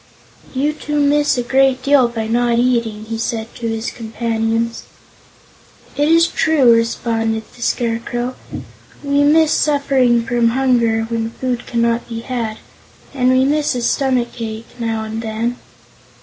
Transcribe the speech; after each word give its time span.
"You 0.55 0.73
two 0.73 0.99
miss 0.99 1.37
a 1.37 1.43
great 1.43 1.83
deal 1.83 2.07
by 2.07 2.25
not 2.25 2.57
eating," 2.57 3.05
he 3.05 3.19
said 3.19 3.53
to 3.53 3.67
his 3.67 3.91
companions. 3.91 4.81
"It 5.95 6.07
is 6.09 6.25
true," 6.25 6.73
responded 6.73 7.43
the 7.55 7.61
Scarecrow. 7.61 8.33
"We 9.03 9.21
miss 9.23 9.51
suffering 9.51 10.25
from 10.25 10.47
hunger, 10.57 11.03
when 11.07 11.29
food 11.29 11.67
cannot 11.67 12.09
be 12.09 12.21
had, 12.21 12.57
and 13.13 13.29
we 13.31 13.45
miss 13.45 13.75
a 13.75 13.83
stomachache, 13.83 14.69
now 14.79 15.03
and 15.03 15.21
then." 15.21 15.57